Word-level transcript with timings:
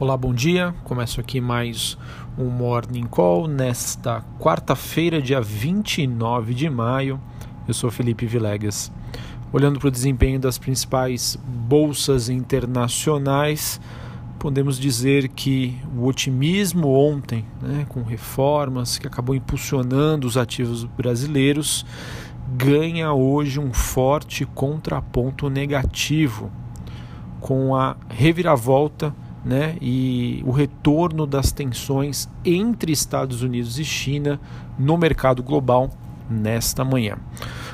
Olá, 0.00 0.16
bom 0.16 0.32
dia. 0.32 0.74
Começo 0.82 1.20
aqui 1.20 1.42
mais 1.42 1.98
um 2.38 2.46
Morning 2.46 3.04
Call 3.04 3.46
nesta 3.46 4.22
quarta-feira, 4.38 5.20
dia 5.20 5.42
29 5.42 6.54
de 6.54 6.70
maio. 6.70 7.20
Eu 7.68 7.74
sou 7.74 7.90
Felipe 7.90 8.24
Vilegas. 8.24 8.90
Olhando 9.52 9.78
para 9.78 9.88
o 9.88 9.90
desempenho 9.90 10.40
das 10.40 10.56
principais 10.56 11.36
bolsas 11.46 12.30
internacionais, 12.30 13.78
podemos 14.38 14.80
dizer 14.80 15.28
que 15.28 15.78
o 15.94 16.06
otimismo 16.06 16.88
ontem, 16.94 17.44
né, 17.60 17.84
com 17.86 18.02
reformas 18.02 18.96
que 18.96 19.06
acabou 19.06 19.34
impulsionando 19.34 20.26
os 20.26 20.38
ativos 20.38 20.82
brasileiros, 20.82 21.84
ganha 22.56 23.12
hoje 23.12 23.60
um 23.60 23.70
forte 23.70 24.46
contraponto 24.46 25.50
negativo 25.50 26.50
com 27.38 27.76
a 27.76 27.98
reviravolta 28.08 29.14
né, 29.44 29.76
e 29.80 30.42
o 30.46 30.50
retorno 30.50 31.26
das 31.26 31.50
tensões 31.50 32.28
entre 32.44 32.92
Estados 32.92 33.42
Unidos 33.42 33.78
e 33.78 33.84
China 33.84 34.40
no 34.78 34.96
mercado 34.98 35.42
global 35.42 35.90
nesta 36.28 36.84
manhã. 36.84 37.16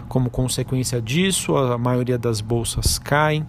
Como 0.08 0.30
consequência 0.30 1.02
disso, 1.02 1.56
a 1.56 1.76
maioria 1.76 2.16
das 2.16 2.40
bolsas 2.40 2.98
caem, 2.98 3.44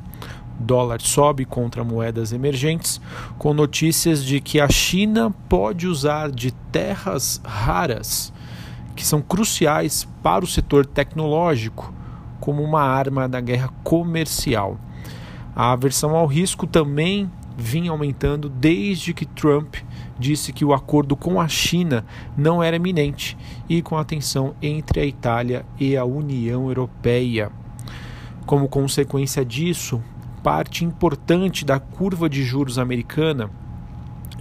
dólar 0.59 0.99
sobe 1.01 1.45
contra 1.45 1.83
moedas 1.83 2.33
emergentes, 2.33 2.99
com 3.37 3.53
notícias 3.53 4.23
de 4.23 4.41
que 4.41 4.59
a 4.59 4.67
China 4.67 5.31
pode 5.47 5.87
usar 5.87 6.31
de 6.31 6.51
terras 6.51 7.39
raras, 7.45 8.33
que 8.95 9.05
são 9.05 9.21
cruciais 9.21 10.07
para 10.23 10.43
o 10.43 10.47
setor 10.47 10.85
tecnológico, 10.85 11.93
como 12.39 12.63
uma 12.63 12.81
arma 12.81 13.29
da 13.29 13.39
guerra 13.39 13.69
comercial. 13.83 14.79
A 15.55 15.71
aversão 15.71 16.15
ao 16.15 16.25
risco 16.25 16.65
também 16.65 17.29
vinha 17.57 17.89
aumentando 17.89 18.47
desde 18.47 19.13
que 19.13 19.25
Trump 19.25 19.75
disse 20.19 20.53
que 20.53 20.63
o 20.63 20.73
acordo 20.73 21.15
com 21.15 21.41
a 21.41 21.47
China 21.47 22.05
não 22.37 22.61
era 22.61 22.75
iminente 22.75 23.35
e 23.67 23.81
com 23.81 23.97
a 23.97 24.05
tensão 24.05 24.53
entre 24.61 24.99
a 24.99 25.05
Itália 25.05 25.65
e 25.79 25.97
a 25.97 26.05
União 26.05 26.67
Europeia. 26.67 27.51
Como 28.45 28.69
consequência 28.69 29.43
disso, 29.43 30.01
parte 30.43 30.85
importante 30.85 31.65
da 31.65 31.79
curva 31.79 32.29
de 32.29 32.43
juros 32.43 32.77
americana, 32.77 33.49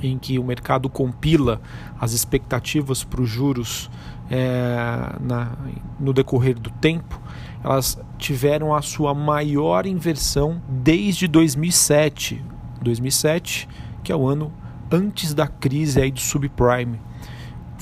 em 0.03 0.19
que 0.19 0.39
o 0.39 0.45
mercado 0.45 0.89
compila 0.91 1.61
as 1.99 2.13
expectativas 2.13 3.03
para 3.03 3.23
os 3.23 3.29
juros 3.29 3.91
é, 4.31 5.17
na, 5.21 5.53
no 5.99 6.13
decorrer 6.13 6.59
do 6.59 6.71
tempo, 6.71 7.21
elas 7.65 7.99
tiveram 8.19 8.75
a 8.75 8.83
sua 8.83 9.15
maior 9.15 9.87
inversão 9.87 10.61
desde 10.69 11.27
2007, 11.27 12.45
2007, 12.87 13.69
que 14.03 14.13
é 14.13 14.17
o 14.17 14.27
ano 14.27 14.53
antes 14.91 15.35
da 15.35 15.47
crise 15.49 16.01
aí 16.01 16.11
do 16.11 16.21
subprime, 16.21 17.01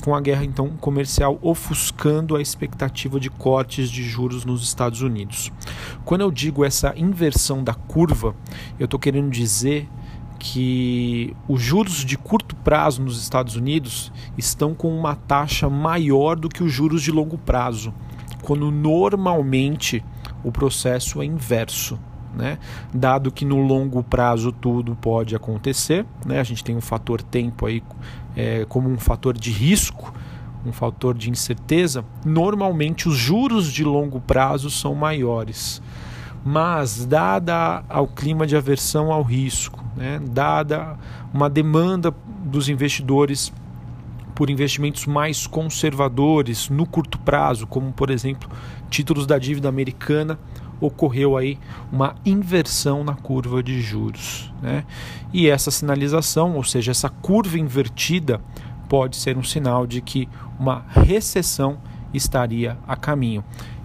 com 0.01 0.15
a 0.15 0.21
guerra 0.21 0.43
então 0.43 0.69
comercial 0.69 1.37
ofuscando 1.41 2.35
a 2.35 2.41
expectativa 2.41 3.19
de 3.19 3.29
cortes 3.29 3.89
de 3.89 4.03
juros 4.03 4.43
nos 4.43 4.63
Estados 4.63 5.01
Unidos. 5.01 5.51
Quando 6.03 6.21
eu 6.21 6.31
digo 6.31 6.65
essa 6.65 6.93
inversão 6.97 7.63
da 7.63 7.73
curva, 7.73 8.35
eu 8.79 8.85
estou 8.85 8.99
querendo 8.99 9.29
dizer 9.29 9.87
que 10.39 11.35
os 11.47 11.61
juros 11.61 12.03
de 12.03 12.17
curto 12.17 12.55
prazo 12.57 13.01
nos 13.01 13.21
Estados 13.21 13.55
Unidos 13.55 14.11
estão 14.37 14.73
com 14.73 14.95
uma 14.95 15.15
taxa 15.15 15.69
maior 15.69 16.35
do 16.35 16.49
que 16.49 16.63
os 16.63 16.71
juros 16.71 17.01
de 17.01 17.11
longo 17.11 17.37
prazo, 17.37 17.93
quando 18.41 18.69
normalmente 18.69 20.03
o 20.43 20.51
processo 20.51 21.21
é 21.21 21.25
inverso 21.25 21.99
né? 22.35 22.57
Dado 22.93 23.31
que 23.31 23.45
no 23.45 23.61
longo 23.65 24.03
prazo 24.03 24.51
tudo 24.51 24.95
pode 24.95 25.35
acontecer, 25.35 26.05
né? 26.25 26.39
A 26.39 26.43
gente 26.43 26.63
tem 26.63 26.75
um 26.75 26.81
fator 26.81 27.21
tempo 27.21 27.65
aí 27.65 27.81
é, 28.35 28.65
como 28.67 28.89
um 28.89 28.97
fator 28.97 29.37
de 29.37 29.51
risco, 29.51 30.13
um 30.65 30.71
fator 30.71 31.15
de 31.15 31.29
incerteza. 31.29 32.03
Normalmente 32.25 33.07
os 33.07 33.15
juros 33.15 33.71
de 33.71 33.83
longo 33.83 34.19
prazo 34.19 34.69
são 34.69 34.93
maiores, 34.93 35.81
mas 36.43 37.05
dada 37.05 37.83
ao 37.87 38.07
clima 38.07 38.45
de 38.45 38.55
aversão 38.55 39.11
ao 39.11 39.23
risco, 39.23 39.83
né? 39.95 40.19
Dada 40.29 40.97
uma 41.33 41.49
demanda 41.49 42.13
dos 42.43 42.69
investidores 42.69 43.51
por 44.35 44.49
investimentos 44.49 45.05
mais 45.05 45.47
conservadores 45.47 46.69
no 46.69 46.85
curto 46.85 47.17
prazo, 47.19 47.65
como 47.65 47.93
por 47.93 48.09
exemplo 48.09 48.49
títulos 48.89 49.25
da 49.25 49.39
dívida 49.39 49.69
americana 49.69 50.37
ocorreu 50.79 51.37
aí 51.37 51.57
uma 51.91 52.15
inversão 52.25 53.03
na 53.03 53.15
curva 53.15 53.61
de 53.61 53.81
juros. 53.81 54.51
Né? 54.61 54.83
E 55.33 55.49
essa 55.49 55.71
sinalização, 55.71 56.55
ou 56.55 56.63
seja, 56.63 56.91
essa 56.91 57.09
curva 57.09 57.57
invertida, 57.57 58.41
pode 58.87 59.15
ser 59.15 59.37
um 59.37 59.43
sinal 59.43 59.87
de 59.87 60.01
que 60.01 60.27
uma 60.59 60.85
recessão 60.89 61.77
estaria 62.13 62.77
a 62.87 62.95
caminho. 62.95 63.43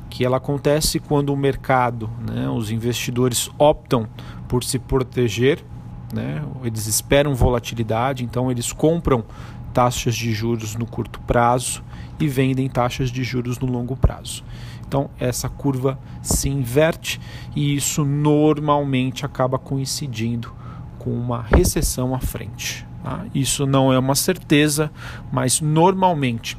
Que 0.09 0.25
ela 0.25 0.37
acontece 0.37 0.99
quando 0.99 1.33
o 1.33 1.37
mercado, 1.37 2.11
né, 2.21 2.49
os 2.49 2.71
investidores 2.71 3.51
optam 3.59 4.07
por 4.49 4.65
se 4.65 4.79
proteger, 4.79 5.65
né, 6.13 6.43
eles 6.65 6.87
esperam 6.87 7.35
volatilidade, 7.35 8.25
então 8.25 8.51
eles 8.51 8.73
compram 8.73 9.25
taxas 9.73 10.17
de 10.17 10.33
juros 10.33 10.75
no 10.75 10.85
curto 10.85 11.21
prazo 11.21 11.83
e 12.21 12.29
vendem 12.29 12.69
taxas 12.69 13.11
de 13.11 13.25
juros 13.25 13.59
no 13.59 13.67
longo 13.67 13.97
prazo. 13.97 14.45
Então, 14.87 15.09
essa 15.19 15.49
curva 15.49 15.99
se 16.23 16.49
inverte 16.49 17.21
e 17.57 17.75
isso 17.75 18.05
normalmente 18.05 19.25
acaba 19.25 19.59
coincidindo 19.59 20.53
com 20.99 21.11
uma 21.11 21.41
recessão 21.43 22.15
à 22.15 22.21
frente. 22.21 22.87
Tá? 23.03 23.25
Isso 23.35 23.67
não 23.67 23.93
é 23.93 23.99
uma 23.99 24.15
certeza, 24.15 24.91
mas 25.33 25.61
normalmente, 25.61 26.59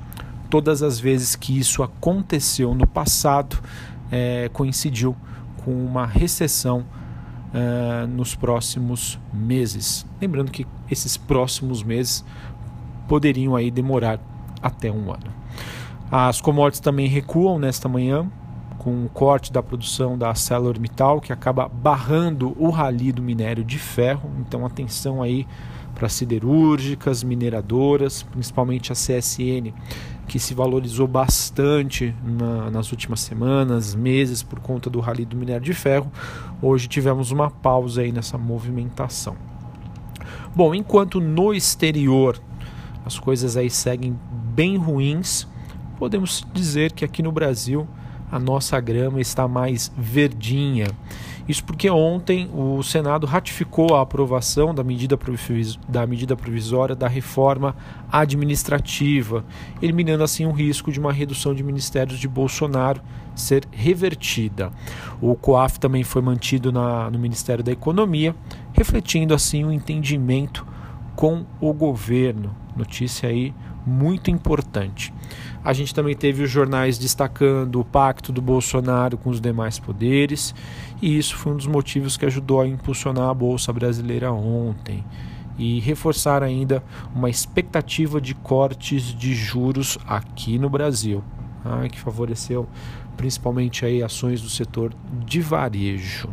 todas 0.49 0.81
as 0.81 0.99
vezes 0.99 1.35
que 1.35 1.57
isso 1.57 1.83
aconteceu 1.83 2.73
no 2.73 2.87
passado, 2.87 3.59
é, 4.11 4.49
coincidiu 4.51 5.15
com 5.63 5.71
uma 5.71 6.05
recessão 6.05 6.85
é, 7.53 8.07
nos 8.07 8.33
próximos 8.33 9.19
meses. 9.33 10.05
Lembrando 10.19 10.51
que 10.51 10.65
esses 10.89 11.17
próximos 11.17 11.83
meses 11.83 12.25
poderiam 13.07 13.55
aí 13.55 13.69
demorar 13.69 14.19
até 14.61 14.91
um 14.91 15.11
ano. 15.11 15.40
As 16.11 16.41
commodities 16.41 16.81
também 16.81 17.07
recuam 17.07 17.57
nesta 17.57 17.87
manhã, 17.87 18.29
com 18.77 19.05
o 19.05 19.09
corte 19.09 19.53
da 19.53 19.63
produção 19.63 20.17
da 20.17 20.27
ArcelorMittal, 20.27 21.21
que 21.21 21.31
acaba 21.31 21.69
barrando 21.69 22.53
o 22.59 22.69
rally 22.69 23.13
do 23.13 23.21
minério 23.21 23.63
de 23.63 23.79
ferro. 23.79 24.29
Então, 24.39 24.65
atenção 24.65 25.21
aí 25.21 25.47
para 25.95 26.09
siderúrgicas, 26.09 27.23
mineradoras, 27.23 28.23
principalmente 28.23 28.91
a 28.91 28.95
CSN, 28.95 29.71
que 30.27 30.37
se 30.37 30.53
valorizou 30.53 31.07
bastante 31.07 32.13
na, 32.21 32.69
nas 32.69 32.91
últimas 32.91 33.21
semanas, 33.21 33.95
meses, 33.95 34.43
por 34.43 34.59
conta 34.59 34.89
do 34.89 34.99
rally 34.99 35.23
do 35.23 35.37
minério 35.37 35.63
de 35.63 35.73
ferro. 35.73 36.11
Hoje 36.61 36.89
tivemos 36.89 37.31
uma 37.31 37.49
pausa 37.49 38.01
aí 38.01 38.11
nessa 38.11 38.37
movimentação. 38.37 39.37
Bom, 40.53 40.75
enquanto 40.75 41.21
no 41.21 41.53
exterior 41.53 42.37
as 43.05 43.17
coisas 43.17 43.55
aí 43.55 43.69
seguem 43.69 44.19
bem 44.53 44.75
ruins, 44.75 45.47
podemos 46.01 46.43
dizer 46.51 46.93
que 46.93 47.05
aqui 47.05 47.21
no 47.21 47.31
Brasil 47.31 47.87
a 48.31 48.39
nossa 48.39 48.79
grama 48.79 49.21
está 49.21 49.47
mais 49.47 49.91
verdinha. 49.95 50.87
Isso 51.47 51.63
porque 51.63 51.91
ontem 51.91 52.49
o 52.55 52.81
Senado 52.81 53.27
ratificou 53.27 53.95
a 53.95 54.01
aprovação 54.01 54.73
da 54.73 54.83
medida, 54.83 55.15
da 55.87 56.07
medida 56.07 56.35
provisória 56.35 56.95
da 56.95 57.07
reforma 57.07 57.75
administrativa, 58.11 59.45
eliminando 59.79 60.23
assim 60.23 60.47
o 60.47 60.51
risco 60.51 60.91
de 60.91 60.99
uma 60.99 61.13
redução 61.13 61.53
de 61.53 61.61
ministérios 61.61 62.17
de 62.17 62.27
Bolsonaro 62.27 62.99
ser 63.35 63.67
revertida. 63.69 64.71
O 65.21 65.35
COAF 65.35 65.79
também 65.79 66.03
foi 66.03 66.23
mantido 66.23 66.71
na, 66.71 67.11
no 67.11 67.19
Ministério 67.19 67.63
da 67.63 67.71
Economia, 67.71 68.35
refletindo 68.73 69.35
assim 69.35 69.63
o 69.65 69.71
entendimento 69.71 70.65
com 71.15 71.45
o 71.59 71.71
governo. 71.71 72.55
Notícia 72.75 73.29
aí 73.29 73.53
muito 73.85 74.29
importante. 74.29 75.13
A 75.63 75.73
gente 75.73 75.93
também 75.93 76.15
teve 76.15 76.43
os 76.43 76.49
jornais 76.49 76.97
destacando 76.97 77.79
o 77.79 77.85
pacto 77.85 78.31
do 78.31 78.41
Bolsonaro 78.41 79.17
com 79.17 79.29
os 79.29 79.39
demais 79.39 79.79
poderes, 79.79 80.55
e 81.01 81.17
isso 81.17 81.35
foi 81.35 81.53
um 81.53 81.57
dos 81.57 81.67
motivos 81.67 82.17
que 82.17 82.25
ajudou 82.25 82.61
a 82.61 82.67
impulsionar 82.67 83.29
a 83.29 83.33
Bolsa 83.33 83.71
Brasileira 83.71 84.31
ontem 84.31 85.03
e 85.57 85.79
reforçar 85.79 86.41
ainda 86.41 86.83
uma 87.13 87.29
expectativa 87.29 88.19
de 88.19 88.33
cortes 88.33 89.13
de 89.13 89.35
juros 89.35 89.97
aqui 90.07 90.57
no 90.57 90.69
Brasil, 90.69 91.23
tá? 91.63 91.87
que 91.89 91.99
favoreceu 91.99 92.67
principalmente 93.15 93.85
aí 93.85 94.01
ações 94.01 94.41
do 94.41 94.49
setor 94.49 94.93
de 95.25 95.41
varejo. 95.41 96.29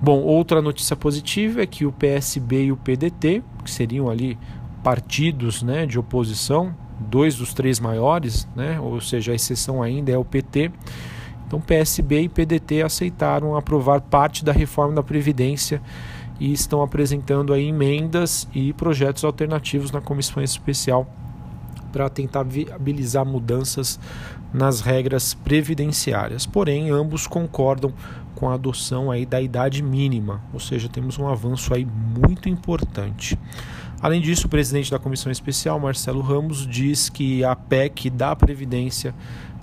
Bom, 0.00 0.20
outra 0.20 0.60
notícia 0.60 0.94
positiva 0.94 1.62
é 1.62 1.66
que 1.66 1.86
o 1.86 1.90
PSB 1.90 2.66
e 2.66 2.72
o 2.72 2.76
PDT, 2.76 3.42
que 3.64 3.70
seriam 3.70 4.10
ali 4.10 4.38
partidos 4.86 5.64
né, 5.64 5.84
de 5.84 5.98
oposição, 5.98 6.72
dois 7.00 7.34
dos 7.34 7.52
três 7.52 7.80
maiores, 7.80 8.46
né, 8.54 8.78
ou 8.78 9.00
seja, 9.00 9.32
a 9.32 9.34
exceção 9.34 9.82
ainda 9.82 10.12
é 10.12 10.16
o 10.16 10.24
PT. 10.24 10.70
Então, 11.44 11.60
PSB 11.60 12.20
e 12.20 12.28
PDT 12.28 12.82
aceitaram 12.82 13.56
aprovar 13.56 14.00
parte 14.00 14.44
da 14.44 14.52
reforma 14.52 14.94
da 14.94 15.02
Previdência 15.02 15.82
e 16.38 16.52
estão 16.52 16.82
apresentando 16.82 17.52
aí 17.52 17.66
emendas 17.66 18.46
e 18.54 18.72
projetos 18.74 19.24
alternativos 19.24 19.90
na 19.90 20.00
comissão 20.00 20.40
especial 20.40 21.04
para 21.90 22.08
tentar 22.08 22.44
viabilizar 22.44 23.26
mudanças 23.26 23.98
nas 24.54 24.82
regras 24.82 25.34
previdenciárias. 25.34 26.46
Porém, 26.46 26.90
ambos 26.90 27.26
concordam 27.26 27.92
com 28.36 28.48
a 28.48 28.54
adoção 28.54 29.10
aí 29.10 29.26
da 29.26 29.40
idade 29.40 29.82
mínima, 29.82 30.42
ou 30.52 30.60
seja, 30.60 30.88
temos 30.88 31.18
um 31.18 31.26
avanço 31.26 31.74
aí 31.74 31.84
muito 31.84 32.48
importante. 32.48 33.36
Além 34.00 34.20
disso, 34.20 34.46
o 34.46 34.50
presidente 34.50 34.90
da 34.90 34.98
comissão 34.98 35.32
especial, 35.32 35.80
Marcelo 35.80 36.20
Ramos, 36.20 36.66
diz 36.66 37.08
que 37.08 37.42
a 37.42 37.56
PEC 37.56 38.10
da 38.10 38.36
Previdência 38.36 39.14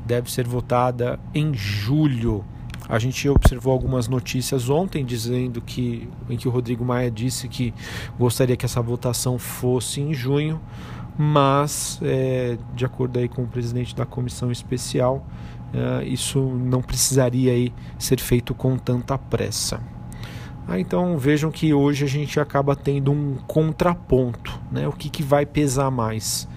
deve 0.05 0.31
ser 0.31 0.47
votada 0.47 1.19
em 1.33 1.53
julho. 1.53 2.43
A 2.89 2.99
gente 2.99 3.29
observou 3.29 3.71
algumas 3.71 4.07
notícias 4.07 4.69
ontem 4.69 5.05
dizendo 5.05 5.61
que 5.61 6.09
em 6.29 6.35
que 6.35 6.47
o 6.47 6.51
Rodrigo 6.51 6.83
Maia 6.83 7.09
disse 7.09 7.47
que 7.47 7.73
gostaria 8.19 8.57
que 8.57 8.65
essa 8.65 8.81
votação 8.81 9.37
fosse 9.37 10.01
em 10.01 10.13
junho, 10.13 10.59
mas 11.17 11.99
é, 12.01 12.57
de 12.75 12.85
acordo 12.85 13.19
aí 13.19 13.29
com 13.29 13.43
o 13.43 13.47
presidente 13.47 13.95
da 13.95 14.05
comissão 14.05 14.51
especial, 14.51 15.25
é, 15.73 16.05
isso 16.05 16.39
não 16.39 16.81
precisaria 16.81 17.51
aí 17.51 17.73
ser 17.97 18.19
feito 18.19 18.53
com 18.53 18.77
tanta 18.77 19.17
pressa. 19.17 19.81
Ah, 20.67 20.79
então 20.79 21.17
vejam 21.17 21.51
que 21.51 21.73
hoje 21.73 22.05
a 22.05 22.07
gente 22.07 22.39
acaba 22.39 22.75
tendo 22.75 23.11
um 23.11 23.35
contraponto, 23.47 24.57
né? 24.71 24.87
O 24.87 24.93
que, 24.93 25.09
que 25.09 25.21
vai 25.21 25.45
pesar 25.45 25.91
mais? 25.91 26.47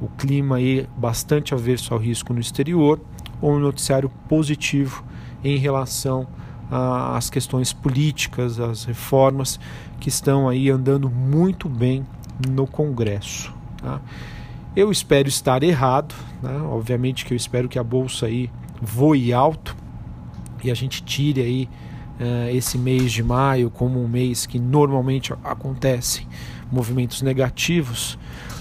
O 0.00 0.08
clima 0.08 0.56
aí 0.56 0.88
bastante 0.96 1.54
averso 1.54 1.94
ao 1.94 2.00
risco 2.00 2.32
no 2.32 2.40
exterior 2.40 2.98
ou 3.40 3.52
um 3.52 3.58
noticiário 3.60 4.10
positivo 4.28 5.04
em 5.44 5.58
relação 5.58 6.26
às 6.70 7.28
questões 7.28 7.72
políticas, 7.72 8.58
às 8.58 8.84
reformas 8.84 9.60
que 9.98 10.08
estão 10.08 10.48
aí 10.48 10.70
andando 10.70 11.10
muito 11.10 11.68
bem 11.68 12.06
no 12.48 12.66
Congresso. 12.66 13.52
Tá? 13.76 14.00
Eu 14.74 14.92
espero 14.92 15.28
estar 15.28 15.64
errado, 15.64 16.14
né? 16.40 16.56
obviamente 16.62 17.24
que 17.24 17.32
eu 17.32 17.36
espero 17.36 17.68
que 17.68 17.78
a 17.78 17.82
bolsa 17.82 18.26
aí 18.26 18.48
voe 18.80 19.32
alto 19.32 19.76
e 20.62 20.70
a 20.70 20.74
gente 20.74 21.02
tire 21.02 21.40
aí 21.40 21.68
uh, 22.20 22.56
esse 22.56 22.78
mês 22.78 23.10
de 23.10 23.22
maio 23.22 23.68
como 23.68 24.00
um 24.00 24.06
mês 24.06 24.46
que 24.46 24.60
normalmente 24.60 25.32
acontecem 25.42 26.24
movimentos 26.70 27.20
negativos 27.20 28.16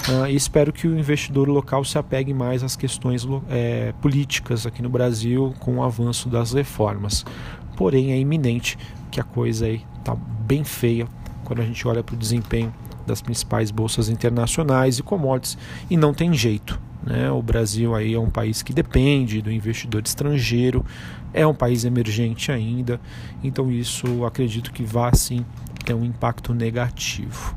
uh, 0.08 0.26
e 0.28 0.36
espero 0.36 0.74
que 0.74 0.88
o 0.88 0.98
investidor 0.98 1.48
local 1.48 1.86
se 1.86 2.00
apegue 2.00 2.34
mais 2.34 2.64
às 2.64 2.76
questões 2.76 3.28
é, 3.48 3.94
políticas 4.02 4.66
aqui 4.66 4.82
no 4.82 4.90
Brasil 4.90 5.54
com 5.60 5.78
o 5.78 5.84
avanço 5.84 6.28
das 6.28 6.54
reformas. 6.54 7.24
Porém, 7.78 8.14
é 8.14 8.18
iminente 8.18 8.80
que 9.12 9.20
a 9.22 9.24
coisa 9.24 9.68
aí 9.68 9.86
está 10.00 10.16
bem 10.16 10.64
feia 10.64 11.08
quando 11.44 11.62
a 11.62 11.66
gente 11.66 11.88
olha 11.88 12.04
para 12.04 12.16
o 12.16 12.18
desempenho 12.18 12.74
das 13.10 13.22
principais 13.22 13.72
bolsas 13.72 14.08
internacionais 14.08 15.00
e 15.00 15.04
commodities 15.04 15.58
e 15.90 15.98
não 15.98 16.14
tem 16.14 16.34
jeito. 16.34 16.80
Né? 17.04 17.30
O 17.32 17.42
Brasil 17.42 17.96
aí 17.96 18.14
é 18.14 18.20
um 18.20 18.30
país 18.30 18.62
que 18.62 18.74
depende 18.74 19.42
do 19.42 19.52
investidor 19.52 20.02
estrangeiro, 20.06 20.86
é 21.34 21.46
um 21.46 21.54
país 21.54 21.86
emergente 21.86 22.52
ainda, 22.52 23.00
então 23.44 23.72
isso 23.72 24.26
acredito 24.26 24.72
que 24.72 24.84
vá 24.84 25.14
sim 25.14 25.46
ter 25.86 25.94
um 25.94 26.04
impacto 26.04 26.54
negativo. 26.54 27.56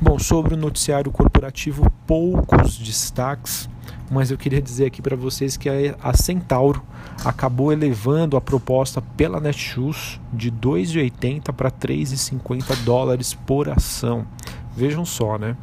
Bom, 0.00 0.18
sobre 0.18 0.54
o 0.54 0.56
noticiário 0.56 1.10
corporativo, 1.10 1.90
poucos 2.06 2.76
destaques, 2.78 3.68
mas 4.10 4.30
eu 4.30 4.38
queria 4.38 4.60
dizer 4.60 4.86
aqui 4.86 5.00
para 5.00 5.16
vocês 5.16 5.56
que 5.56 5.68
a 5.68 6.12
Centauro 6.12 6.82
acabou 7.24 7.72
elevando 7.72 8.36
a 8.36 8.40
proposta 8.40 9.00
pela 9.00 9.40
Netshoes 9.40 10.20
de 10.32 10.50
2,80 10.52 11.52
para 11.52 11.70
3,50 11.70 12.84
dólares 12.84 13.34
por 13.34 13.68
ação. 13.68 14.26
Vejam 14.76 15.04
só, 15.04 15.38
né? 15.38 15.56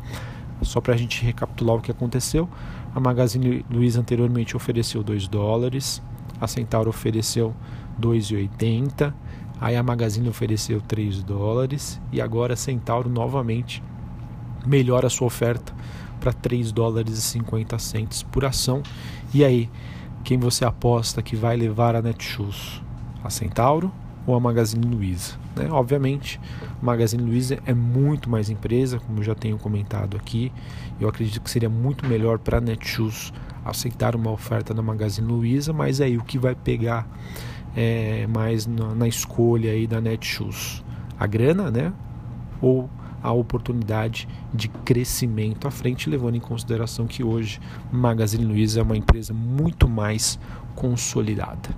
Só 0.62 0.81
para 0.81 0.94
a 0.94 0.98
gente 0.98 1.24
recapitular 1.24 1.75
o 1.75 1.81
que 1.81 1.92
aconteceu, 1.92 2.50
a 2.95 3.00
Magazine 3.00 3.65
Luiza 3.69 4.00
anteriormente 4.00 4.56
ofereceu 4.56 5.04
2 5.04 5.27
dólares, 5.27 6.01
a 6.39 6.48
Centauro 6.48 6.89
ofereceu 6.89 7.54
2,80, 8.00 9.13
aí 9.60 9.75
a 9.75 9.83
Magazine 9.83 10.27
ofereceu 10.30 10.81
3 10.81 11.21
dólares 11.24 12.01
e 12.12 12.21
agora 12.21 12.54
a 12.54 12.57
Centauro 12.57 13.10
novamente 13.10 13.83
melhora 14.65 15.07
a 15.07 15.10
sua 15.10 15.27
oferta 15.27 15.74
para 16.19 16.31
3 16.31 16.71
dólares 16.71 17.18
e 17.18 17.21
50 17.21 17.77
centes 17.77 18.24
por 18.24 18.45
ação. 18.45 18.81
E 19.33 19.44
aí, 19.44 19.69
quem 20.24 20.38
você 20.38 20.63
aposta 20.63 21.21
que 21.21 21.36
vai 21.36 21.57
levar 21.57 21.95
a 21.95 22.01
Netshoes? 22.01 22.81
A 23.24 23.30
Centauro 23.30 23.92
ou 24.25 24.36
a 24.36 24.40
Magazine 24.40 24.86
Luiza? 24.86 25.34
Né? 25.56 25.70
Obviamente, 25.70 26.40
a 26.81 26.86
Magazine 26.86 27.24
Luiza 27.24 27.60
é 27.66 27.74
muito 27.74 28.30
mais 28.30 28.50
empresa, 28.50 29.00
como 29.00 29.20
eu 29.20 29.24
já 29.24 29.36
tenho 29.36 29.58
comentado 29.58 30.18
aqui. 30.18 30.52
Eu 31.00 31.10
acredito 31.10 31.42
que 31.42 31.50
seria 31.50 31.70
muito 31.70 32.06
melhor 32.08 32.40
para 32.40 32.58
a 32.58 32.62
Netshoes 32.62 33.34
aceitar 33.66 34.16
uma 34.16 34.31
oferta 34.31 34.74
da 34.74 34.81
Magazine 34.81 35.28
Luiza, 35.28 35.74
mas 35.74 36.02
aí 36.02 36.18
o 36.18 36.24
que 36.24 36.38
vai 36.38 36.56
pegar 36.56 37.08
é, 37.75 38.28
mais 38.28 38.66
na, 38.66 38.94
na 38.94 39.08
escolha 39.08 39.72
aí 39.72 39.88
da 39.88 40.02
Netshoes? 40.02 40.84
A 41.20 41.28
grana, 41.28 41.72
né? 41.72 41.94
Ou 42.62 42.90
a 43.24 43.31
oportunidade 43.31 44.28
de 44.54 44.68
crescimento 44.68 45.68
à 45.68 45.72
frente, 45.72 46.10
levando 46.10 46.36
em 46.36 46.42
consideração 46.42 47.08
que 47.08 47.24
hoje 47.24 47.60
Magazine 47.92 48.44
Luiza 48.44 48.81
é 48.81 48.84
uma 48.84 48.98
empresa 48.98 49.34
muito 49.34 49.88
mais 49.88 50.38
consolidada. 50.75 51.70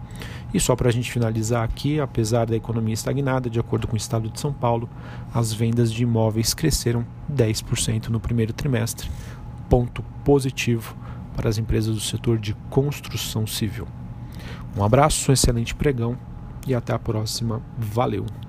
E 0.53 0.59
só 0.59 0.75
para 0.75 0.89
a 0.89 0.91
gente 0.91 1.11
finalizar 1.11 1.63
aqui, 1.63 1.99
apesar 1.99 2.45
da 2.45 2.55
economia 2.55 2.93
estagnada, 2.93 3.49
de 3.49 3.59
acordo 3.59 3.87
com 3.87 3.93
o 3.93 3.97
estado 3.97 4.29
de 4.29 4.39
São 4.39 4.51
Paulo, 4.51 4.89
as 5.33 5.53
vendas 5.53 5.91
de 5.91 6.03
imóveis 6.03 6.53
cresceram 6.53 7.05
10% 7.31 8.07
no 8.07 8.19
primeiro 8.19 8.53
trimestre, 8.53 9.09
ponto 9.69 10.01
positivo 10.23 10.95
para 11.35 11.49
as 11.49 11.57
empresas 11.57 11.93
do 11.93 12.01
setor 12.01 12.39
de 12.39 12.55
construção 12.69 13.45
civil. 13.45 13.87
Um 14.77 14.83
abraço, 14.83 15.29
um 15.29 15.33
excelente 15.33 15.75
pregão 15.75 16.17
e 16.65 16.73
até 16.73 16.93
a 16.93 16.99
próxima. 16.99 17.61
Valeu! 17.77 18.44